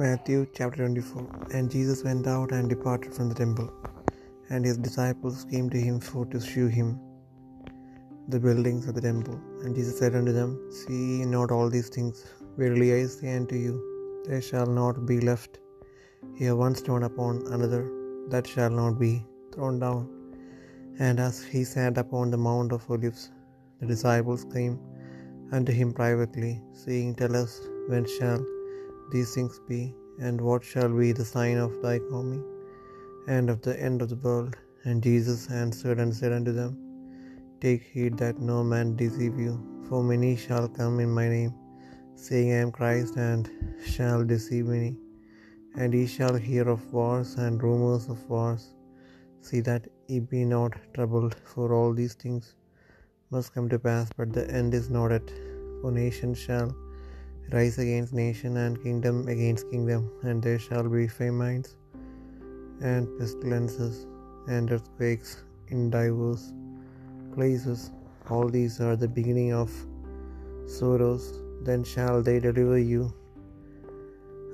Matthew 0.00 0.46
chapter 0.56 0.78
24 0.84 1.48
And 1.52 1.70
Jesus 1.70 2.02
went 2.02 2.26
out 2.26 2.50
and 2.50 2.66
departed 2.66 3.12
from 3.12 3.28
the 3.28 3.34
temple, 3.34 3.66
and 4.48 4.64
his 4.64 4.78
disciples 4.78 5.44
came 5.50 5.68
to 5.68 5.80
him 5.86 6.00
for 6.00 6.24
to 6.30 6.40
shew 6.40 6.68
him 6.76 6.98
the 8.28 8.40
buildings 8.40 8.88
of 8.88 8.94
the 8.94 9.02
temple. 9.02 9.34
And 9.62 9.74
Jesus 9.74 9.98
said 9.98 10.14
unto 10.14 10.32
them, 10.32 10.52
See 10.70 11.26
not 11.26 11.50
all 11.50 11.68
these 11.68 11.90
things? 11.90 12.24
Verily 12.56 12.88
I 12.94 13.04
say 13.04 13.36
unto 13.36 13.54
you, 13.54 13.74
there 14.24 14.40
shall 14.40 14.64
not 14.64 15.04
be 15.04 15.20
left 15.20 15.58
here 16.40 16.56
one 16.56 16.74
stone 16.74 17.02
upon 17.02 17.42
another 17.48 17.82
that 18.30 18.46
shall 18.46 18.70
not 18.70 18.98
be 18.98 19.12
thrown 19.52 19.78
down. 19.78 20.08
And 21.00 21.20
as 21.20 21.44
he 21.44 21.64
sat 21.64 21.98
upon 21.98 22.30
the 22.30 22.42
mount 22.48 22.72
of 22.72 22.90
Olives, 22.90 23.30
the 23.80 23.86
disciples 23.94 24.46
came 24.56 24.80
unto 25.52 25.70
him 25.82 25.92
privately, 25.92 26.62
saying, 26.72 27.16
Tell 27.16 27.36
us, 27.44 27.60
when 27.88 28.06
shall 28.16 28.42
these 29.12 29.32
things 29.34 29.60
be? 29.70 29.82
And 30.26 30.40
what 30.46 30.62
shall 30.70 30.92
be 31.00 31.10
the 31.18 31.28
sign 31.34 31.58
of 31.66 31.72
thy 31.84 31.96
coming 32.10 32.42
and 33.34 33.48
of 33.54 33.58
the 33.66 33.74
end 33.88 34.02
of 34.02 34.08
the 34.12 34.20
world? 34.26 34.54
And 34.84 35.06
Jesus 35.08 35.42
answered 35.62 35.98
and 36.02 36.14
said 36.18 36.32
unto 36.38 36.52
them, 36.60 36.72
Take 37.64 37.82
heed 37.94 38.14
that 38.22 38.38
no 38.50 38.58
man 38.72 38.88
deceive 39.02 39.36
you, 39.44 39.54
for 39.88 40.00
many 40.10 40.32
shall 40.44 40.66
come 40.78 40.96
in 41.04 41.10
my 41.20 41.28
name, 41.36 41.52
saying, 42.26 42.50
I 42.52 42.60
am 42.64 42.72
Christ, 42.78 43.16
and 43.16 43.50
shall 43.94 44.22
deceive 44.32 44.66
many. 44.74 44.92
And 45.80 45.94
ye 45.98 46.04
shall 46.14 46.36
hear 46.48 46.66
of 46.74 46.82
wars 46.96 47.30
and 47.44 47.62
rumors 47.66 48.06
of 48.14 48.20
wars. 48.32 48.64
See 49.46 49.60
that 49.68 49.86
ye 50.08 50.18
be 50.32 50.42
not 50.56 50.74
troubled, 50.94 51.34
for 51.52 51.66
all 51.76 51.92
these 52.00 52.16
things 52.24 52.46
must 53.34 53.54
come 53.54 53.68
to 53.74 53.78
pass, 53.88 54.08
but 54.18 54.32
the 54.38 54.46
end 54.60 54.74
is 54.80 54.88
not 54.96 55.12
yet. 55.16 55.30
For 55.80 55.92
nation 56.04 56.32
shall 56.44 56.68
rise 57.50 57.78
against 57.78 58.12
nation, 58.12 58.56
and 58.56 58.82
kingdom 58.82 59.28
against 59.28 59.70
kingdom, 59.70 60.10
and 60.22 60.42
there 60.42 60.58
shall 60.58 60.88
be 60.88 61.06
famines, 61.08 61.76
and 62.80 63.08
pestilences, 63.18 64.06
and 64.48 64.70
earthquakes 64.70 65.44
in 65.68 65.90
divers 65.90 66.52
places. 67.34 67.90
All 68.30 68.48
these 68.48 68.80
are 68.80 68.96
the 68.96 69.08
beginning 69.08 69.52
of 69.52 69.70
sorrows. 70.66 71.40
Then 71.62 71.84
shall 71.84 72.22
they 72.22 72.38
deliver 72.40 72.78
you 72.78 73.12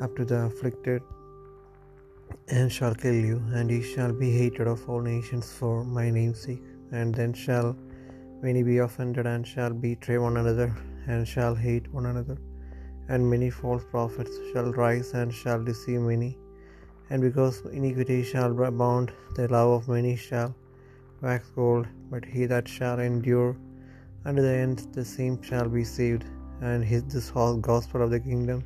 up 0.00 0.16
to 0.16 0.24
the 0.24 0.40
afflicted, 0.46 1.02
and 2.48 2.70
shall 2.70 2.94
kill 2.94 3.14
you, 3.14 3.42
and 3.52 3.70
ye 3.70 3.82
shall 3.82 4.12
be 4.12 4.30
hated 4.30 4.66
of 4.66 4.88
all 4.88 5.00
nations 5.00 5.52
for 5.52 5.84
my 5.84 6.10
name's 6.10 6.40
sake. 6.40 6.62
And 6.92 7.14
then 7.14 7.32
shall 7.32 7.76
many 8.42 8.62
be 8.62 8.78
offended, 8.78 9.26
and 9.26 9.46
shall 9.46 9.70
betray 9.70 10.18
one 10.18 10.36
another, 10.36 10.74
and 11.06 11.26
shall 11.26 11.54
hate 11.54 11.88
one 11.92 12.06
another. 12.06 12.38
And 13.08 13.30
many 13.30 13.50
false 13.50 13.84
prophets 13.90 14.36
shall 14.52 14.72
rise, 14.72 15.12
and 15.14 15.32
shall 15.32 15.62
deceive 15.62 16.00
many. 16.00 16.36
And 17.10 17.22
because 17.22 17.60
iniquity 17.72 18.22
shall 18.22 18.62
abound, 18.62 19.12
the 19.34 19.48
love 19.48 19.70
of 19.70 19.88
many 19.88 20.14
shall 20.16 20.54
wax 21.22 21.50
cold. 21.54 21.86
But 22.10 22.24
he 22.24 22.44
that 22.46 22.68
shall 22.68 22.98
endure 23.00 23.56
unto 24.24 24.42
the 24.42 24.56
end, 24.64 24.88
the 24.92 25.04
same 25.04 25.40
shall 25.42 25.68
be 25.68 25.84
saved. 25.84 26.24
And 26.60 26.84
his, 26.84 27.04
this 27.04 27.28
whole 27.28 27.56
gospel 27.56 28.02
of 28.02 28.10
the 28.10 28.20
kingdom 28.20 28.64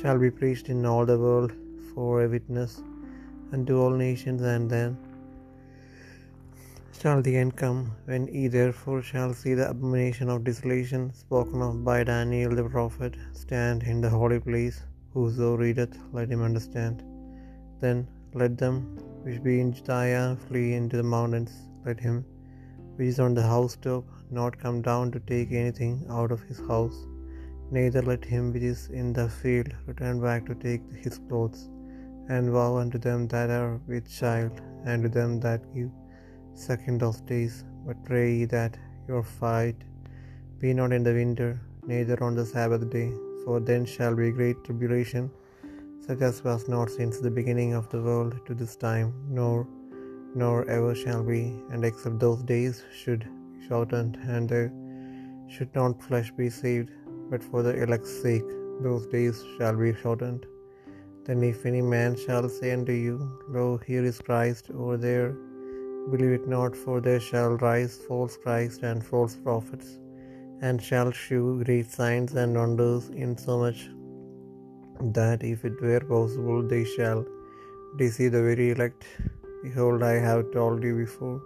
shall 0.00 0.18
be 0.18 0.30
preached 0.30 0.68
in 0.68 0.84
all 0.86 1.06
the 1.06 1.18
world 1.18 1.52
for 1.94 2.24
a 2.24 2.28
witness 2.28 2.82
unto 3.52 3.78
all 3.80 3.90
nations, 3.90 4.42
and 4.42 4.68
then 4.68 4.96
shall 6.98 7.22
the 7.22 7.36
end 7.36 7.56
come, 7.56 7.92
when 8.04 8.26
ye 8.28 8.48
therefore 8.48 9.00
shall 9.00 9.32
see 9.32 9.54
the 9.54 9.68
abomination 9.70 10.28
of 10.28 10.44
desolation 10.44 11.12
spoken 11.14 11.62
of 11.62 11.84
by 11.84 12.02
Daniel 12.04 12.54
the 12.54 12.64
prophet 12.64 13.16
stand 13.32 13.82
in 13.82 14.00
the 14.00 14.10
holy 14.10 14.40
place. 14.40 14.82
Whoso 15.14 15.56
readeth, 15.56 15.96
let 16.12 16.28
him 16.28 16.42
understand. 16.42 17.02
Then 17.80 18.06
let 18.34 18.58
them 18.58 18.74
which 19.22 19.42
be 19.42 19.60
in 19.60 19.72
Judea 19.72 20.36
flee 20.46 20.74
into 20.74 20.96
the 20.96 21.02
mountains. 21.02 21.52
Let 21.86 22.00
him 22.00 22.24
which 22.96 23.08
is 23.08 23.20
on 23.20 23.34
the 23.34 23.46
housetop 23.52 24.04
not 24.30 24.58
come 24.58 24.82
down 24.82 25.10
to 25.12 25.20
take 25.20 25.52
anything 25.52 25.94
out 26.10 26.30
of 26.30 26.42
his 26.42 26.60
house. 26.72 26.98
Neither 27.70 28.02
let 28.02 28.24
him 28.24 28.52
which 28.52 28.62
is 28.62 28.88
in 29.00 29.12
the 29.12 29.28
field 29.28 29.70
return 29.86 30.20
back 30.20 30.44
to 30.46 30.54
take 30.66 30.82
his 31.04 31.18
clothes. 31.28 31.62
And 32.28 32.50
vow 32.50 32.76
unto 32.76 32.98
them 32.98 33.26
that 33.28 33.50
are 33.50 33.80
with 33.88 34.10
child, 34.20 34.60
and 34.84 35.02
to 35.04 35.08
them 35.08 35.40
that 35.40 35.62
give 35.74 35.90
suck 36.54 36.80
of 36.88 37.26
days. 37.26 37.64
But 37.86 38.04
pray 38.04 38.44
that 38.46 38.76
your 39.08 39.22
fight 39.22 39.76
be 40.58 40.72
not 40.74 40.92
in 40.92 41.02
the 41.02 41.14
winter, 41.14 41.60
neither 41.86 42.22
on 42.22 42.34
the 42.34 42.44
Sabbath 42.44 42.88
day, 42.90 43.12
for 43.44 43.60
then 43.60 43.84
shall 43.84 44.14
be 44.14 44.30
great 44.30 44.62
tribulation, 44.64 45.30
such 46.06 46.20
as 46.20 46.44
was 46.44 46.68
not 46.68 46.90
since 46.90 47.18
the 47.18 47.30
beginning 47.30 47.72
of 47.72 47.88
the 47.90 48.02
world 48.02 48.34
to 48.46 48.54
this 48.54 48.76
time, 48.76 49.12
nor 49.28 49.66
nor 50.34 50.68
ever 50.68 50.94
shall 50.94 51.22
be, 51.24 51.60
and 51.70 51.84
except 51.84 52.20
those 52.20 52.42
days 52.42 52.84
should 52.94 53.24
be 53.24 53.66
shortened, 53.66 54.16
and 54.34 54.48
there 54.48 54.70
should 55.48 55.74
not 55.74 56.02
flesh 56.02 56.30
be 56.30 56.48
saved, 56.48 56.90
but 57.30 57.42
for 57.42 57.62
the 57.62 57.82
elect's 57.82 58.22
sake 58.22 58.48
those 58.80 59.06
days 59.06 59.44
shall 59.56 59.76
be 59.76 59.92
shortened. 60.02 60.46
Then 61.24 61.42
if 61.42 61.66
any 61.66 61.82
man 61.82 62.16
shall 62.16 62.48
say 62.48 62.72
unto 62.72 62.92
you, 62.92 63.16
Lo, 63.48 63.78
here 63.86 64.04
is 64.04 64.20
Christ, 64.20 64.70
or 64.74 64.96
there, 64.96 65.36
believe 66.10 66.32
it 66.38 66.48
not, 66.48 66.74
for 66.74 67.00
there 67.00 67.20
shall 67.20 67.52
rise 67.68 67.96
false 68.08 68.36
Christ 68.36 68.82
and 68.82 69.04
false 69.04 69.36
prophets, 69.36 69.98
and 70.60 70.82
shall 70.88 71.10
shew 71.10 71.62
great 71.64 71.90
signs 71.90 72.34
and 72.34 72.54
wonders, 72.54 73.08
insomuch 73.10 73.82
that 75.18 75.42
if 75.42 75.64
it 75.64 75.80
were 75.80 76.00
possible 76.00 76.62
they 76.72 76.84
shall 76.84 77.20
deceive 77.96 78.32
the 78.32 78.42
very 78.42 78.70
elect. 78.70 79.04
Behold, 79.62 80.02
I 80.02 80.16
have 80.28 80.52
told 80.52 80.82
you 80.82 80.96
before. 81.04 81.40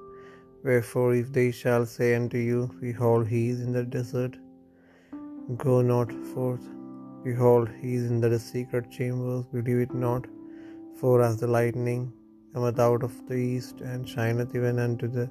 Wherefore, 0.62 1.14
if 1.14 1.32
they 1.32 1.50
shall 1.50 1.84
say 1.84 2.14
unto 2.14 2.38
you, 2.38 2.60
Behold, 2.80 3.26
he 3.28 3.42
is 3.52 3.60
in 3.60 3.72
the 3.72 3.84
desert, 3.84 4.36
go 5.64 5.76
not 5.82 6.12
forth. 6.32 6.66
Behold, 7.24 7.68
he 7.80 7.94
is 7.94 8.04
in 8.10 8.20
the 8.20 8.38
secret 8.38 8.90
chambers, 8.90 9.44
believe 9.56 9.82
it 9.86 9.94
not. 9.94 10.26
For 11.00 11.22
as 11.22 11.38
the 11.40 11.46
lightning 11.46 12.12
cometh 12.54 12.80
out 12.86 13.02
of 13.02 13.14
the 13.28 13.34
east, 13.34 13.80
and 13.92 14.08
shineth 14.08 14.54
even 14.58 14.78
unto 14.86 15.08
the 15.18 15.28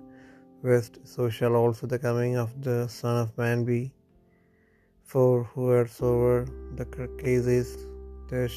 west, 0.61 0.99
so 1.11 1.29
shall 1.35 1.55
also 1.61 1.87
the 1.87 1.99
coming 2.07 2.35
of 2.43 2.51
the 2.67 2.79
Son 2.99 3.17
of 3.23 3.37
Man 3.41 3.63
be. 3.71 3.81
For 5.11 5.43
whoesoever 5.51 6.45
the 6.79 6.85
case 7.23 7.47
is, 7.59 7.69
there 8.29 8.49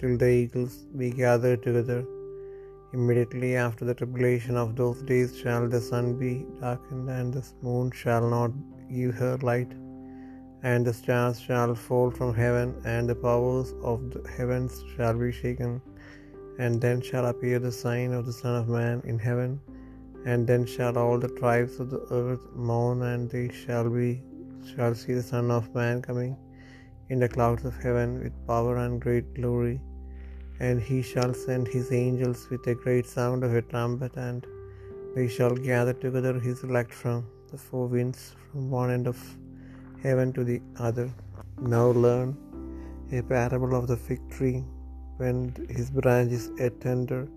till 0.00 0.16
the 0.22 0.30
eagles 0.42 0.74
be 1.02 1.10
gathered 1.22 1.62
together. 1.66 2.00
Immediately 2.96 3.50
after 3.56 3.84
the 3.88 3.94
tribulation 4.00 4.56
of 4.62 4.76
those 4.80 5.00
days 5.10 5.30
shall 5.40 5.64
the 5.74 5.80
sun 5.80 6.06
be 6.18 6.32
darkened, 6.60 7.08
and 7.18 7.32
the 7.36 7.44
moon 7.62 7.90
shall 8.02 8.26
not 8.36 8.52
give 8.90 9.14
her 9.22 9.36
light, 9.50 9.72
and 10.62 10.86
the 10.86 10.94
stars 11.00 11.40
shall 11.46 11.74
fall 11.86 12.10
from 12.18 12.32
heaven, 12.42 12.68
and 12.84 13.08
the 13.08 13.18
powers 13.26 13.70
of 13.92 13.98
the 14.12 14.22
heavens 14.36 14.76
shall 14.94 15.16
be 15.24 15.32
shaken. 15.42 15.72
And 16.58 16.80
then 16.80 17.00
shall 17.00 17.26
appear 17.26 17.58
the 17.58 17.72
sign 17.72 18.12
of 18.12 18.26
the 18.26 18.32
Son 18.32 18.54
of 18.56 18.68
Man 18.68 19.02
in 19.04 19.18
heaven, 19.18 19.60
and 20.24 20.46
then 20.46 20.64
shall 20.64 20.96
all 20.96 21.18
the 21.18 21.28
tribes 21.40 21.80
of 21.80 21.90
the 21.90 22.06
earth 22.10 22.44
mourn, 22.54 23.02
and 23.02 23.28
they 23.28 23.48
shall 23.52 23.90
be 23.90 24.22
shall 24.74 24.94
see 24.94 25.14
the 25.14 25.22
Son 25.22 25.50
of 25.50 25.74
Man 25.74 26.00
coming 26.00 26.36
in 27.10 27.18
the 27.18 27.28
clouds 27.28 27.64
of 27.64 27.76
heaven 27.76 28.22
with 28.22 28.46
power 28.46 28.76
and 28.84 29.00
great 29.00 29.34
glory. 29.34 29.80
And 30.60 30.80
he 30.80 31.02
shall 31.02 31.34
send 31.34 31.66
his 31.66 31.90
angels 31.92 32.48
with 32.50 32.66
a 32.66 32.74
great 32.74 33.06
sound 33.06 33.42
of 33.44 33.54
a 33.54 33.62
trumpet, 33.62 34.16
and 34.16 34.46
they 35.14 35.26
shall 35.28 35.50
gather 35.50 35.92
together 35.92 36.38
his 36.38 36.62
elect 36.62 36.92
from 36.92 37.26
the 37.50 37.58
four 37.58 37.86
winds, 37.88 38.34
from 38.50 38.70
one 38.70 38.90
end 38.90 39.06
of 39.08 39.18
heaven 40.02 40.32
to 40.32 40.44
the 40.44 40.60
other. 40.76 41.10
Now 41.60 41.88
learn 41.88 42.36
a 43.12 43.22
parable 43.22 43.74
of 43.74 43.86
the 43.86 43.96
fig 43.96 44.22
tree. 44.30 44.64
When 45.16 45.54
his 45.70 45.90
branch 45.90 46.32
is 46.32 46.50
yet 46.58 46.80
tender 46.80 47.28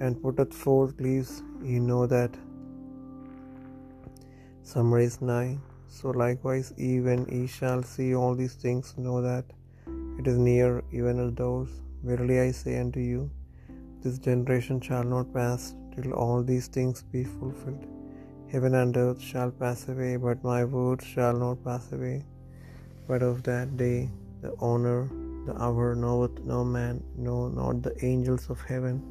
and 0.00 0.20
putteth 0.22 0.52
forth 0.52 1.00
leaves, 1.00 1.42
ye 1.62 1.78
know 1.78 2.06
that 2.06 2.30
summer 4.62 4.98
is 4.98 5.20
nigh. 5.22 5.58
So 5.88 6.10
likewise, 6.10 6.74
ye 6.76 7.00
when 7.00 7.26
ye 7.26 7.46
shall 7.46 7.82
see 7.82 8.14
all 8.14 8.34
these 8.34 8.54
things, 8.54 8.94
know 8.98 9.22
that 9.22 9.44
it 10.18 10.26
is 10.26 10.38
near, 10.38 10.82
even 10.92 11.18
at 11.26 11.34
doors. 11.36 11.70
Verily 12.02 12.40
I 12.40 12.50
say 12.50 12.78
unto 12.78 13.00
you, 13.00 13.30
this 14.02 14.18
generation 14.18 14.80
shall 14.80 15.04
not 15.04 15.32
pass 15.32 15.74
till 15.94 16.12
all 16.12 16.42
these 16.42 16.66
things 16.66 17.02
be 17.02 17.24
fulfilled. 17.24 17.86
Heaven 18.52 18.74
and 18.74 18.96
earth 18.96 19.20
shall 19.20 19.50
pass 19.50 19.88
away, 19.88 20.16
but 20.16 20.44
my 20.44 20.64
words 20.64 21.04
shall 21.04 21.32
not 21.32 21.64
pass 21.64 21.92
away. 21.92 22.24
But 23.08 23.22
of 23.22 23.42
that 23.44 23.76
day, 23.76 24.10
the 24.42 24.54
honor, 24.60 25.08
the 25.46 25.54
hour 25.62 25.94
knoweth 25.94 26.44
no 26.44 26.64
man, 26.64 27.02
no, 27.16 27.48
not 27.48 27.82
the 27.82 27.94
angels 28.04 28.48
of 28.50 28.60
heaven, 28.60 29.02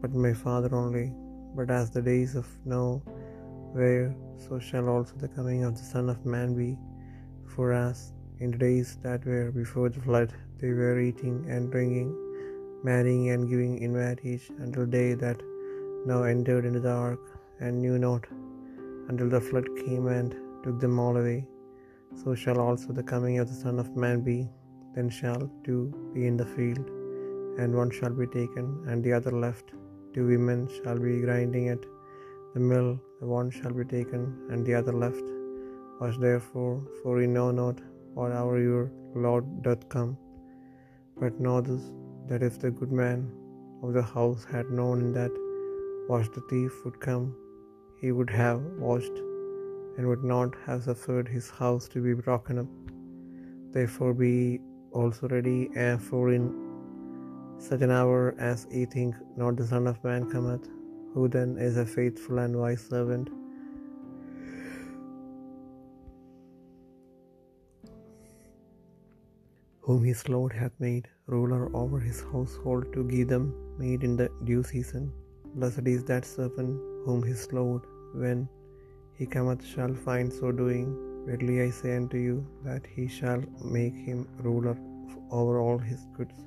but 0.00 0.12
my 0.12 0.32
Father 0.32 0.74
only. 0.74 1.12
But 1.56 1.70
as 1.70 1.90
the 1.90 2.02
days 2.02 2.34
of 2.34 2.46
Noah 2.64 3.00
were, 3.74 4.14
so 4.36 4.58
shall 4.58 4.88
also 4.88 5.14
the 5.16 5.28
coming 5.28 5.64
of 5.64 5.76
the 5.76 5.82
Son 5.84 6.08
of 6.08 6.24
Man 6.26 6.54
be. 6.54 6.76
For 7.54 7.72
as 7.72 8.12
in 8.40 8.50
the 8.52 8.58
days 8.58 8.98
that 9.02 9.24
were 9.24 9.50
before 9.50 9.88
the 9.88 10.00
flood, 10.00 10.32
they 10.60 10.70
were 10.70 11.00
eating 11.00 11.44
and 11.48 11.70
drinking, 11.72 12.10
marrying 12.84 13.30
and 13.30 13.48
giving 13.48 13.78
in 13.78 13.92
marriage, 13.92 14.50
until 14.58 14.86
they 14.86 15.14
that 15.14 15.40
now 16.06 16.22
entered 16.22 16.64
into 16.64 16.80
the 16.80 16.92
ark, 16.92 17.20
and 17.60 17.80
knew 17.80 17.98
not, 17.98 18.24
until 19.08 19.28
the 19.28 19.40
flood 19.40 19.68
came 19.84 20.06
and 20.08 20.36
took 20.62 20.78
them 20.80 20.98
all 20.98 21.16
away. 21.16 21.46
So 22.22 22.34
shall 22.34 22.60
also 22.60 22.92
the 22.92 23.02
coming 23.02 23.38
of 23.38 23.48
the 23.48 23.54
Son 23.54 23.78
of 23.78 23.96
Man 23.96 24.20
be. 24.20 24.48
Then 24.94 25.08
shall 25.08 25.50
two 25.64 25.82
be 26.14 26.26
in 26.26 26.36
the 26.36 26.46
field, 26.56 26.86
and 27.60 27.74
one 27.74 27.90
shall 27.90 28.14
be 28.22 28.26
taken, 28.26 28.66
and 28.88 29.02
the 29.02 29.12
other 29.12 29.32
left. 29.44 29.72
Two 30.12 30.26
women 30.26 30.68
shall 30.76 30.98
be 30.98 31.20
grinding 31.20 31.68
at 31.68 31.84
the 32.54 32.60
mill, 32.60 32.90
the 33.20 33.26
one 33.26 33.50
shall 33.50 33.74
be 33.80 33.84
taken, 33.84 34.22
and 34.50 34.64
the 34.66 34.74
other 34.74 34.92
left. 35.04 35.26
Watch 36.00 36.16
therefore, 36.18 36.76
for 37.02 37.20
ye 37.20 37.26
know 37.26 37.50
not 37.50 37.80
what 38.14 38.32
hour 38.32 38.58
your 38.60 38.90
Lord 39.14 39.46
doth 39.66 39.88
come. 39.88 40.16
But 41.20 41.40
know 41.40 41.60
this, 41.60 41.84
that 42.28 42.42
if 42.42 42.58
the 42.58 42.70
good 42.70 42.92
man 42.92 43.20
of 43.82 43.92
the 43.92 44.02
house 44.02 44.44
had 44.44 44.70
known 44.70 45.12
that 45.18 45.34
watch 46.08 46.28
the 46.34 46.44
thief 46.50 46.72
would 46.84 46.98
come, 47.00 47.26
he 48.00 48.10
would 48.12 48.30
have 48.30 48.60
watched, 48.88 49.18
and 49.96 50.06
would 50.06 50.24
not 50.24 50.54
have 50.66 50.84
suffered 50.84 51.28
his 51.28 51.50
house 51.50 51.88
to 51.88 52.00
be 52.00 52.14
broken 52.14 52.58
up. 52.60 52.72
Therefore 53.72 54.14
be 54.14 54.60
also 54.92 55.28
ready, 55.28 55.70
and 55.74 56.02
for 56.02 56.30
in 56.30 56.52
such 57.58 57.80
an 57.82 57.90
hour 57.90 58.34
as 58.38 58.66
ye 58.70 58.84
think 58.84 59.14
not 59.36 59.56
the 59.56 59.66
Son 59.66 59.86
of 59.86 60.02
Man 60.04 60.30
cometh. 60.30 60.68
Who 61.14 61.28
then 61.28 61.56
is 61.58 61.76
a 61.76 61.86
faithful 61.86 62.38
and 62.38 62.56
wise 62.56 62.80
servant? 62.80 63.28
Whom 69.80 70.04
his 70.04 70.28
Lord 70.28 70.52
hath 70.52 70.72
made 70.78 71.08
ruler 71.26 71.74
over 71.74 71.98
his 71.98 72.22
household 72.32 72.92
to 72.92 73.04
give 73.04 73.28
them 73.28 73.54
meat 73.78 74.02
in 74.02 74.16
the 74.16 74.28
due 74.44 74.62
season. 74.62 75.12
Blessed 75.54 75.86
is 75.86 76.04
that 76.04 76.24
servant 76.26 76.78
whom 77.04 77.22
his 77.22 77.50
Lord, 77.52 77.82
when 78.14 78.48
he 79.14 79.26
cometh, 79.26 79.64
shall 79.64 79.94
find 79.94 80.32
so 80.32 80.52
doing. 80.52 81.07
Verily 81.28 81.56
I 81.64 81.70
say 81.78 81.92
unto 82.00 82.18
you, 82.26 82.36
that 82.66 82.84
he 82.96 83.06
shall 83.16 83.42
make 83.78 83.96
him 84.08 84.20
ruler 84.46 84.76
over 85.38 85.54
all 85.64 85.80
his 85.90 86.02
goods. 86.16 86.38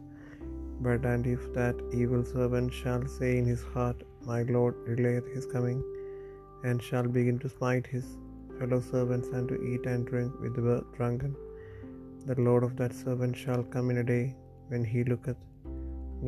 But 0.86 1.04
and 1.12 1.26
if 1.36 1.44
that 1.58 1.78
evil 2.02 2.24
servant 2.34 2.70
shall 2.80 3.04
say 3.18 3.32
in 3.40 3.48
his 3.54 3.64
heart, 3.74 4.00
My 4.30 4.40
Lord 4.56 4.76
delayeth 4.88 5.28
his 5.36 5.48
coming, 5.54 5.80
and 6.68 6.88
shall 6.88 7.08
begin 7.18 7.38
to 7.44 7.54
smite 7.58 7.88
his 7.96 8.08
fellow 8.58 8.82
servants, 8.94 9.30
and 9.36 9.48
to 9.52 9.58
eat 9.70 9.86
and 9.94 10.10
drink 10.12 10.34
with 10.44 10.56
the 10.68 10.78
drunken, 10.98 11.34
the 12.30 12.40
Lord 12.48 12.64
of 12.68 12.76
that 12.82 12.96
servant 13.04 13.36
shall 13.44 13.64
come 13.76 13.90
in 13.94 14.00
a 14.04 14.10
day 14.16 14.26
when 14.72 14.84
he 14.94 15.10
looketh 15.12 15.42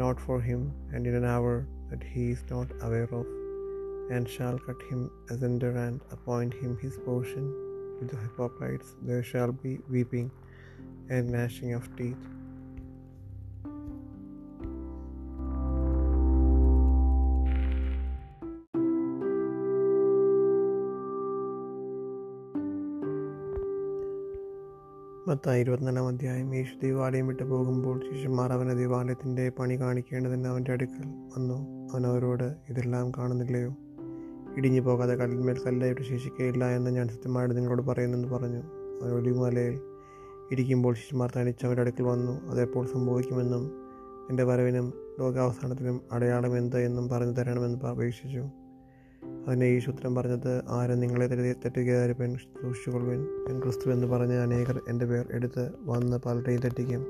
not 0.04 0.20
for 0.26 0.40
him, 0.50 0.62
and 0.94 1.04
in 1.10 1.16
an 1.22 1.30
hour 1.36 1.56
that 1.90 2.06
he 2.14 2.26
is 2.36 2.44
not 2.54 2.70
aware 2.86 3.12
of, 3.20 3.28
and 4.16 4.34
shall 4.36 4.58
cut 4.68 4.82
him 4.92 5.02
asunder 5.34 5.74
and 5.88 6.00
appoint 6.16 6.54
him 6.62 6.74
his 6.86 6.98
portion. 7.10 7.46
With 8.04 8.16
the 8.16 8.22
hypocrites 8.22 8.90
there 9.08 9.24
shall 9.32 9.52
be 9.52 9.72
weeping 9.94 10.30
and 11.12 11.32
gnashing 11.32 11.76
of 11.76 11.84
teeth. 12.00 12.24
Mathai 25.28 25.62
ഇരുപത്തിനാലാം 25.62 26.08
അധ്യായം. 26.08 26.56
യേശു 26.56 26.76
ദേവാലയം 26.84 27.28
വിട്ടു 27.28 27.44
പോകുമ്പോൾ 27.44 28.00
ശിഷ്യന്മാർ 28.00 28.54
അവന് 28.54 28.78
ദേവാലയത്തിന്റെ 28.78 29.50
പണി 29.50 29.82
കാണിക്കേണ്ടതിന് 29.82 30.48
അവന്റെ 30.48 30.72
അടുക്കൽ 30.72 31.08
വന്നു. 31.08 31.90
അവൻ 31.94 32.08
അവരോട് 32.08 32.56
ഇതെല്ലാം 32.70 33.12
കാണുന്നില്ലയോ? 33.12 33.76
ഇടിഞ്ഞു 34.58 34.82
പോകാതെ 34.82 35.16
കല്ലിന്മേൽ 35.16 35.60
കല്ലായിട്ട് 35.60 36.02
ശേഷിക്കുകയില്ല 36.02 36.66
എന്ന് 36.66 36.92
ഞാൻ 36.92 37.08
സത്യമായിട്ട് 37.08 37.58
നിങ്ങളോട് 37.58 37.82
പറയുന്നെന്ന് 37.82 38.28
പറഞ്ഞു. 38.28 38.62
അവൻ 39.04 39.80
ഇരിക്കുമ്പോൾ 40.52 40.96
ശിഷ്യന്മാർ 40.96 41.32
തനിച്ച് 41.38 41.66
അവന്റെ 41.66 41.82
അടുക്കൽ 41.82 42.04
വന്നു. 42.04 42.50
അതെപ്പോൾ 42.50 42.86
സംഭവിക്കുമെന്നും 42.86 43.72
എന്റെ 44.30 44.44
വരവിനും 44.44 44.94
ലോകാവസാനത്തിനും 45.20 46.02
അടയാളം 46.12 46.58
എന്ത് 46.58 46.78
എന്നും 46.78 47.10
പറഞ്ഞു 47.10 47.32
തരണമെന്ന് 47.32 47.86
അപേക്ഷിച്ചു. 47.86 48.46
അതിനെ 49.48 49.66
ഈ 49.66 49.80
സൂത്രം 49.80 50.16
പറഞ്ഞത് 50.16 50.64
ആരും 50.70 51.00
നിങ്ങളെ 51.00 51.28
തെറ്റുകയാരിപ്പൻ 51.28 52.36
സൂക്ഷിച്ചുകൊള്ളുവൻ 52.36 53.20
ഞാൻ 53.20 53.62
ക്രിസ്തു 53.62 53.90
എന്ന് 53.90 54.08
പറഞ്ഞ് 54.08 54.34
അനേകർ 54.34 54.82
എന്റെ 54.90 55.06
പേർ 55.06 55.26
എടുത്ത് 55.32 55.72
വന്ന് 55.82 56.18
പലരെയും 56.18 56.62
തെറ്റിക്കും. 56.62 57.06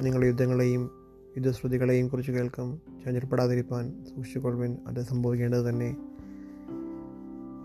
നിങ്ങൾ 0.00 0.24
യുദ്ധങ്ങളെയും 0.24 0.90
യുദ്ധശ്രുതികളെയും 1.36 2.08
കുറിച്ച് 2.08 2.32
കേൾക്കും. 2.32 2.80
ചഞ്ചൽപ്പെടാതിരിപ്പാൻ 3.04 4.04
സൂക്ഷിച്ചുകൊള്ളുവൻ 4.14 4.76
അത് 4.86 5.02
സംഭവിക്കേണ്ടത് 5.02 5.68
തന്നെ 5.68 5.96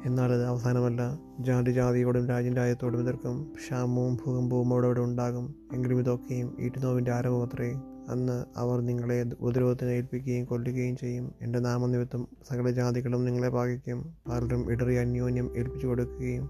എന്നാൽ 0.05 0.31
അത് 0.31 0.45
അവസാനമല്ല. 0.45 1.19
ജാതി 1.39 1.71
ജാതിയോടും 1.71 2.27
രാജ്യം 2.27 2.55
രാജ്യത്തോടും 2.55 2.99
എതിർക്കും. 2.99 3.53
ക്ഷാമവും 3.55 4.15
ഭൂകമ്പവും 4.15 4.73
അവിടെ 4.73 4.85
അവിടെ 4.85 4.99
ഉണ്ടാകും. 4.99 5.55
എങ്കിലും 5.73 5.99
ഇതൊക്കെയും 5.99 6.57
ഈറ്റുനോവിന്റെ 6.59 7.11
ആരംഭം 7.11 7.43
അത്രേ 7.43 7.81
അന്ന് 8.09 8.45
അവർ 8.57 8.81
നിങ്ങളെ 8.81 9.25
ഉപദ്രവത്തിന് 9.39 9.89
ഏൽപ്പിക്കുകയും 9.89 10.45
കൊല്ലുകയും 10.45 10.97
ചെയ്യും. 10.97 11.31
എന്റെ 11.41 11.59
നാമനിമിത്തം 11.59 12.27
സകല 12.49 12.69
ജാതികളും 12.69 13.25
നിങ്ങളെ 13.25 13.49
പാകിക്കും. 13.49 14.15
പലരും 14.29 14.71
ഇടറി 14.71 14.95
അന്യോന്യം 14.95 15.57
ഏൽപ്പിച്ചു 15.57 15.87
കൊടുക്കുകയും 15.87 16.49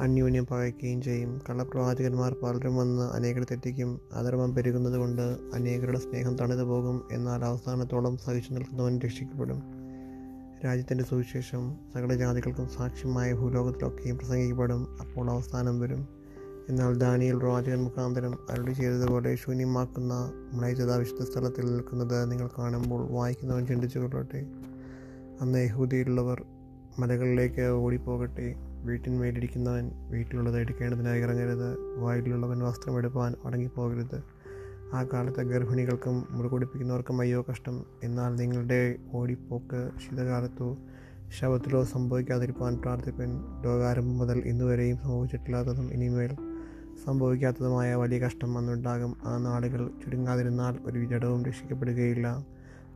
അന്യോന്യം 0.00 0.46
പകയ്ക്കുകയും 0.46 1.02
ചെയ്യും. 1.02 1.40
കള്ളപ്രവാചകന്മാർ 1.50 2.36
പലരും 2.42 2.76
വന്ന് 2.76 3.02
അനേകരെ 3.02 3.44
തെറ്റിക്കും. 3.44 4.00
അധർമ്മം 4.12 4.54
പെരുകുന്നത് 4.54 4.96
കൊണ്ട് 4.96 5.36
അനേകരുടെ 5.54 5.98
സ്നേഹം 5.98 6.36
തണുതു 6.36 6.62
പോകും. 6.62 7.08
എന്നാൽ 7.12 7.44
അവസാനത്തോളം 7.44 8.16
സഹിച്ചു 8.16 8.52
നിൽക്കുന്നവൻ 8.52 8.98
രക്ഷിക്കപ്പെടും. 8.98 9.77
രാജ്യത്തിന്റെ 10.64 11.04
സുവിശേഷം 11.04 11.76
സകല 11.94 12.14
ജാതികൾക്കും 12.14 12.68
സാക്ഷ്യമായ 12.68 13.32
ഭൂലോകത്തിലൊക്കെയും 13.32 14.18
പ്രസംഗിക്കപ്പെടും. 14.18 14.96
അപ്പോൾ 15.00 15.30
അവസാനം 15.30 15.80
വരും. 15.80 16.08
എന്നാൽ 16.68 16.94
ദാനിയൽ 16.94 17.36
പ്രവാചകൻ 17.36 17.82
മുഖാന്തരം 17.82 18.38
അരുടെ 18.50 18.72
ചെയ്തതുപോലെ 18.72 19.36
ശൂന്യമാക്കുന്ന 19.36 20.32
മ്ലൈജത 20.52 21.02
സ്ഥലത്തിൽ 21.02 21.66
നിൽക്കുന്നത് 21.66 22.30
നിങ്ങൾ 22.30 22.48
കാണുമ്പോൾ 22.58 23.10
വായിക്കുന്നവൻ 23.10 23.66
ചിന്തിച്ചു 23.66 23.98
കൊള്ളട്ടെ. 23.98 24.46
അന്ന് 25.40 25.64
യഹൂദിയിലുള്ളവർ 25.64 26.44
മലകളിലേക്ക് 26.98 27.60
ഓടിപ്പോകട്ടെ. 27.60 28.54
വീട്ടിന്മേലിരിക്കുന്നവൻ 28.84 29.90
വീട്ടിലുള്ളത് 30.10 30.58
എടുക്കേണ്ടതിനായി 30.58 31.20
ഇറങ്ങരുത്. 31.20 31.78
വായിലുള്ളവൻ 31.96 32.58
വസ്ത്രമെടുപ്പാൻ 32.58 33.34
അടങ്ങിപ്പോകരുത് 33.44 34.37
ആ 34.94 35.06
കാലത്ത് 35.12 35.42
ഗർഭിണികൾക്കും 35.42 36.26
മുറികൊടിപ്പിക്കുന്നവർക്കും 36.30 37.20
അയ്യോ 37.20 37.44
കഷ്ടം. 37.50 37.84
എന്നാൽ 38.02 38.34
നിങ്ങളുടെ 38.34 38.96
ഓടിപ്പോക്ക് 39.14 39.90
ശീതകാലത്തോ 39.98 40.76
ശവത്തിലോ 41.40 41.84
സംഭവിക്കാതിരിക്കാൻ 41.84 42.78
പ്രാർത്ഥിപ്പൻ 42.78 43.40
ലോകാരംഭം 43.64 44.18
മുതൽ 44.18 44.38
ഇന്നുവരെയും 44.38 44.96
സംഭവിച്ചിട്ടില്ലാത്തതും 44.96 45.92
ഇനിമേൽ 45.92 46.36
സംഭവിക്കാത്തതുമായ 47.04 47.94
വലിയ 47.94 48.18
കഷ്ടം 48.18 48.58
അന്നുണ്ടാകും. 48.58 49.16
ആ 49.24 49.36
നാളുകൾ 49.36 49.90
ചുരുങ്ങാതിരുന്നാൽ 50.04 50.78
ഒരു 50.84 51.04
ജഡവും 51.04 51.44
രക്ഷിക്കപ്പെടുകയില്ല. 51.44 52.46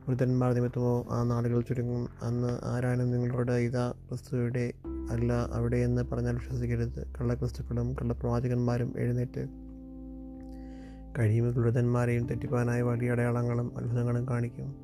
വൃദ്ധന്മാർ 0.07 0.53
നിമിത്തമോ 0.53 1.07
ആ 1.11 1.23
നാളുകൾ 1.23 1.61
ചുരുങ്ങും. 1.61 2.07
അന്ന് 2.23 2.65
ആരാനും 2.65 3.11
നിങ്ങളോട് 3.11 3.51
ഇതാ 3.51 3.93
ക്രിസ്തുവിടെ 4.09 4.73
അല്ല 5.11 5.33
അവിടെയെന്ന് 5.53 6.01
പറഞ്ഞാൽ 6.01 6.35
വിശ്വസിക്കരുത്. 6.35 7.13
കള്ളക്രിസ്തുക്കളും 7.21 7.93
കള്ളപ്രവാചകന്മാരും 7.93 8.93
എഴുന്നേറ്റ് 8.97 9.62
കഴിയുമ്പോൾ 11.19 11.61
വൃദ്ധന്മാരെയും 11.61 12.27
തെറ്റിപ്പാനായ 12.27 12.81
വലിയ 12.81 13.11
അടയാളങ്ങളും 13.11 13.77
അത്ഭുതങ്ങളും 13.77 14.27
കാണിക്കും. 14.27 14.75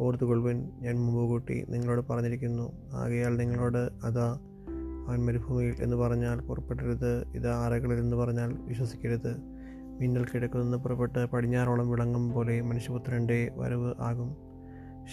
ഓർത്തുകൊള്ളുവൻ 0.00 0.70
ഞാൻ 0.80 0.94
മുമ്പ് 0.94 1.22
കൂട്ടി 1.22 1.66
നിങ്ങളോട് 1.68 2.06
പറഞ്ഞിരിക്കുന്നു. 2.10 2.72
ആകയാൽ 2.92 3.36
നിങ്ങളോട് 3.36 3.78
അതാ 3.78 4.38
അവൻ 5.08 5.26
മരുഭൂമിയിൽ 5.26 5.74
എന്ന് 5.80 5.96
പറഞ്ഞാൽ 5.96 6.40
പുറപ്പെടരുത്. 6.40 7.28
ഇത് 7.28 7.50
ആരകളിൽ 7.50 7.98
എന്ന് 7.98 8.16
പറഞ്ഞാൽ 8.16 8.56
വിശ്വസിക്കരുത്. 8.60 9.36
മിന്നൽ 10.00 10.24
കിഴക്കുനിന്ന് 10.24 10.78
പുറപ്പെട്ട് 10.78 11.26
പടിഞ്ഞാറോളം 11.26 11.90
വിളങ്ങും 11.90 12.32
പോലെ 12.32 12.60
മനുഷ്യപുത്രന്റെ 12.60 13.52
വരവ് 13.56 13.94
ആകും. 14.00 14.36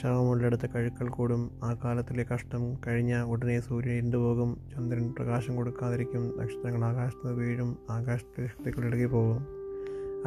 ശവമുള്ളിടത്ത് 0.01 0.69
കഴുക്കൽ 0.69 1.07
കൂടും. 1.07 1.51
ആ 1.63 1.77
കാലത്തിലെ 1.83 2.25
കഷ്ടം 2.33 2.73
കഴിഞ്ഞ 2.87 3.21
ഉടനെ 3.21 3.59
സൂര്യൻ 3.59 3.93
ഇരുണ്ടുപോകും 3.93 4.57
ചന്ദ്രൻ 4.75 5.13
പ്രകാശം 5.13 5.55
കൊടുക്കാതിരിക്കും. 5.55 6.39
നക്ഷത്രങ്ങൾ 6.39 6.85
ആകാശത്ത് 6.85 7.33
വീഴും. 7.33 7.77
ആകാശത്തെ 7.89 8.45
ശക്തികൾ 8.45 9.07
പോകും 9.07 9.58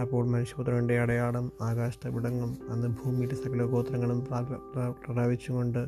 അപ്പോൾ 0.01 0.27
മനുഷ്യപുത്രന്റെ 0.27 1.01
അടയാളം 1.01 1.53
ആകാശത്തെ 1.61 2.11
വിടങ്ങും 2.11 2.59
അന്ന് 2.71 2.89
ഭൂമിയിലെ 2.89 3.35
സകല 3.35 3.63
ഗോത്രങ്ങളും 3.63 4.25
പ്രാപിച്ചുകൊണ്ട് 5.09 5.87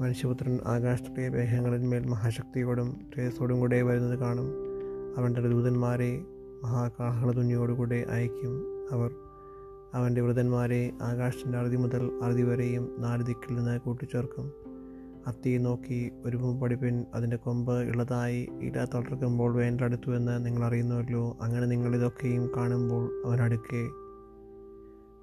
മനുഷ്യപുത്രൻ 0.00 0.58
ആകാശത്തിലെ 0.66 1.28
മേഘങ്ങളിന്മേൽ 1.28 2.06
മഹാശക്തിയോടും 2.06 3.00
തേജസ്സോടും 3.18 3.60
കൂടെ 3.60 3.82
വരുന്നത് 3.82 4.18
കാണും. 4.18 4.48
അവന്റെ 5.18 5.40
ദൂതന്മാരെ 5.40 6.24
മഹാകാഹളതുനിയോടുകൂടെ 6.62 8.06
അയക്കും 8.10 8.54
അവർ. 8.92 9.10
അവന്റെ 9.94 10.20
വൃതന്മാരെ 10.20 10.92
ആകാശത്തിന്റെ 11.02 11.58
അറുതി 11.58 11.76
മുതൽ 11.76 12.20
അറുതി 12.22 12.42
വരെയും 12.42 12.96
നാല് 12.98 13.22
ദിക്കിൽ 13.22 13.54
നിന്ന് 13.54 13.80
കൂട്ടിച്ചേർക്കും. 13.80 14.69
അത്തി 15.26 15.58
നോക്കി 15.58 16.12
ഒരു 16.24 16.36
പഠിപ്പിൻ 16.62 17.04
അതിന്റെ 17.14 17.36
കൊമ്പ് 17.36 17.72
ഇളതായി 17.72 18.48
ഇട 18.60 18.84
തളർക്കുമ്പോൾ 18.84 19.54
വേണ്ടടുത്തു 19.54 20.16
എന്ന് 20.16 20.46
നിങ്ങൾ 20.46 20.64
അറിയുന്നുവല്ലോ 20.64 21.36
അങ്ങനെ 21.42 21.66
നിങ്ങളിതൊക്കെയും 21.66 22.50
കാണുമ്പോൾ 22.56 23.22
അവനടുക്കെ 23.26 23.88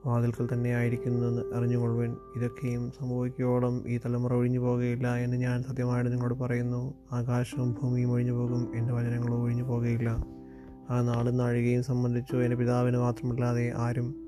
വാതിൽക്കൽ 0.06 0.50
തന്നെ 0.54 0.70
ആയിരിക്കുന്നുവെന്ന് 0.70 1.42
അറിഞ്ഞുകൊള്ളുവൻ. 1.56 2.16
ഇതൊക്കെയും 2.36 2.92
സംഭവിക്കുവോളം 2.92 3.90
ഈ 3.90 3.98
തലമുറ 3.98 4.34
ഒഴിഞ്ഞു 4.34 4.60
പോകുകയില്ല 4.60 5.16
എന്ന് 5.16 5.38
ഞാൻ 5.38 5.64
സത്യമായിട്ട് 5.64 6.12
നിങ്ങളോട് 6.12 6.40
പറയുന്നു. 6.40 6.94
ആകാശവും 7.12 7.74
ഭൂമിയും 7.74 8.12
ഒഴിഞ്ഞു 8.12 8.32
പോകും. 8.32 8.72
എന്റെ 8.76 8.94
വചനങ്ങളും 8.94 9.42
ഒഴിഞ്ഞു 9.42 9.64
പോകുകയില്ല. 9.64 10.10
ആ 10.90 11.02
നാളും 11.02 11.38
നാഴികയും 11.38 11.84
സംബന്ധിച്ചു 11.84 12.36
എന്റെ 12.36 12.56
പിതാവിന് 12.56 12.98
മാത്രമല്ലാതെ 12.98 13.74
ആരും 13.76 14.27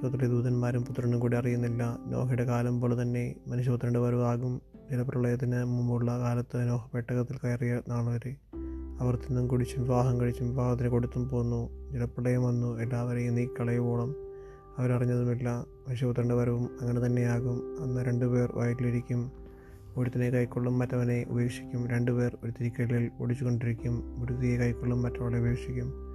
സ്വർഗത്തിലെ 0.00 0.30
ദൂതന്മാരും 0.30 0.84
പുത്രനും 0.84 1.20
കൂടി 1.20 1.36
അറിയുന്നില്ല. 1.36 1.98
നോഹയുടെ 2.06 2.44
കാലം 2.44 2.80
പോലെ 2.80 3.02
തന്നെ 3.02 3.34
മനുഷ്യപുത്രന്റെ 3.46 4.00
വരവാകും 4.00 4.62
ജലപ്രളയത്തിന് 4.90 5.64
മുമ്പുള്ള 5.64 6.18
കാലത്ത് 6.18 6.68
നോഹ 6.68 6.88
പെട്ടകത്തിൽ 6.94 7.36
കയറിയ 7.44 7.80
നാൾ 7.88 8.10
വരെ 8.10 8.36
അവർ 9.00 9.16
തിന്നും 9.16 9.48
കുടിച്ചും 9.48 9.82
വിവാഹം 9.82 10.20
കഴിച്ചും 10.20 10.50
വിവാഹത്തിന് 10.50 10.88
കൊടുത്തും 10.88 11.28
പോന്നു. 11.28 11.90
ജലപ്രളയം 11.90 12.42
വന്നു. 12.42 12.80
എല്ലാവരെയും 12.80 13.34
നീക്കളയുവോളം 13.34 14.14
അവരറിഞ്ഞതുമില്ല. 14.78 15.64
മനുഷ്യപുത്രന്റെ 15.88 16.34
വരവും 16.34 16.70
അങ്ങനെ 16.80 17.06
തന്നെയാകും. 17.06 17.82
അന്ന് 17.82 18.00
രണ്ടുപേർ 18.04 18.52
വയറ്റിലിരിക്കും. 18.54 19.32
ഒരുത്തിനെ 19.96 20.30
കൈക്കൊള്ളും 20.30 20.78
മറ്റവനെ 20.78 21.26
ഉപേക്ഷിക്കും. 21.28 21.88
രണ്ടുപേർ 21.88 22.36
ഒരു 22.44 22.50
തിരിക്കലിൽ 22.50 23.10
ഓടിച്ചുകൊണ്ടിരിക്കും 23.20 24.26
തീയെ 24.42 24.58
കൈക്കൊള്ളും 24.58 25.02
മറ്റവളെ 25.02 25.38
ഉപേക്ഷിക്കും. 25.38 26.09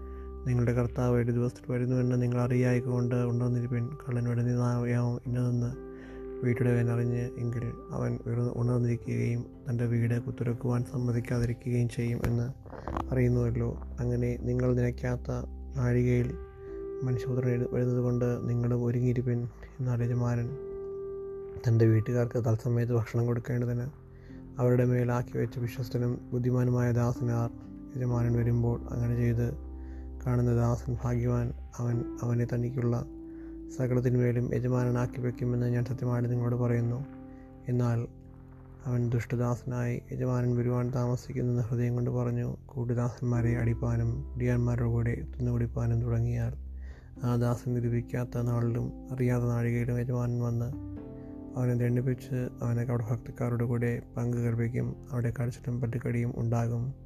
നിങ്ങളുടെ 0.48 0.74
കർത്താവ് 0.74 1.18
ഒരു 1.18 1.32
ദിവസത്തിൽ 1.32 1.74
വരുന്നുവെന്ന് 1.74 2.22
നിങ്ങൾ 2.22 2.42
അറിയായിക്കൊണ്ട് 2.42 3.16
ഉണർന്നിരിപ്പിൻ. 3.16 3.90
കള്ളൻ 3.90 4.30
വരുന്നതായാമോ 4.30 5.20
ഇന്നതെന്ന് 5.26 5.86
വീട്ടുടവൻ 6.46 6.92
അറിഞ്ഞ് 6.92 7.30
എങ്കിൽ 7.38 7.74
അവൻ 7.92 8.20
ഉണർന്നിരിക്കുകയും 8.56 9.46
തന്റെ 9.70 9.86
വീട് 9.86 10.22
കുത്തുരക്കുവാൻ 10.22 10.84
സമ്മതിക്കാതിരിക്കുകയും 10.84 11.90
ചെയ്യും 11.90 12.22
എന്ന് 12.26 12.54
അറിയുന്നുവല്ലോ. 13.12 13.78
അങ്ങനെ 14.00 14.38
നിങ്ങൾ 14.42 14.76
നിനയ്ക്കാത്ത 14.76 15.32
നാഴികയിൽ 15.76 16.34
മനുഷ്യപുത്രൻ 17.04 17.66
വരുന്നത് 17.72 18.00
കൊണ്ട് 18.00 18.50
നിങ്ങളും 18.50 18.86
ഒരുങ്ങിയിരിപ്പിൻ 18.86 19.48
എന്നാൽ 19.80 20.04
യജമാനൻ 20.04 20.50
തന്റെ 21.68 21.86
വീട്ടുകാർക്ക് 21.86 22.46
തത്സമയത്ത് 22.46 22.94
ഭക്ഷണം 22.94 23.26
കൊടുക്കേണ്ടതിന് 23.26 23.88
അവരുടെ 24.60 24.86
മേലാക്കി 24.86 25.38
വെച്ച 25.38 25.60
വിശ്വസ്തനും 25.60 26.20
ബുദ്ധിമാനുമായ 26.32 26.92
ദാസനാർ 26.92 27.50
യജമാനൻ 27.98 28.34
വരുമ്പോൾ 28.34 28.82
അങ്ങനെ 28.92 29.16
ചെയ്ത് 29.16 29.65
കാണുന്ന 30.28 30.56
ദാസൻ 30.56 30.98
ഭാഗ്യവാൻ 31.04 31.54
അവൻ 31.78 32.04
അവനെ 32.24 32.48
തനിക്കുള്ള 32.54 33.06
സകലത്തിന്മേലും 33.78 34.56
യജമാനനാക്കി 34.56 35.22
വയ്ക്കുമെന്ന് 35.22 35.68
ഞാൻ 35.68 35.86
സത്യമായിട്ട് 35.86 36.30
നിങ്ങളോട് 36.30 36.56
പറയുന്നു. 36.56 37.06
എന്നാൽ 37.68 38.08
അവൻ 38.86 39.10
ദുഷ്ടദാസനായി 39.10 40.02
യജമാനൻ 40.12 40.56
വരുവാൻ 40.56 40.94
താമസിക്കുന്നെന്ന് 40.94 41.62
ഹൃദയം 41.62 41.94
കൊണ്ട് 41.94 42.10
പറഞ്ഞു. 42.10 42.58
കൂട്ടുദാസന്മാരെ 42.66 43.58
അടിപ്പാനും 43.58 44.32
കുടിയാന്മാരുടെ 44.34 44.88
കൂടെ 44.88 45.16
തിന്നുകുടിപ്പാനും 45.16 46.02
തുടങ്ങിയാൽ 46.02 46.54
ആ 47.24 47.36
ദാസൻ 47.36 47.74
നിരൂപിക്കാത്ത 47.74 48.42
നാളിലും 48.42 48.92
അറിയാത്ത 49.12 49.44
നാഴികയിലും 49.44 50.00
യജമാനൻ 50.00 50.42
വന്ന് 50.42 50.66
അവനെ 51.58 51.74
ദണ്ഡിപ്പിച്ച് 51.74 52.50
അവനെ 52.62 52.82
അവിടെ 52.82 53.06
ഭക്തക്കാരുടെ 53.12 53.66
കൂടെ 53.66 54.02
പങ്ക് 54.18 54.38
കൽപ്പിക്കും. 54.38 54.96
അവിടെ 55.12 55.34
കടച്ചിലും 55.42 55.82
പട്ടിക്കടിയും 55.82 56.34
ഉണ്ടാകും. 56.36 57.05